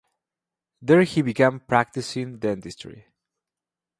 There 0.81 1.03
he 1.03 1.21
began 1.21 1.59
practicing 1.59 2.39
dentistry. 2.39 3.05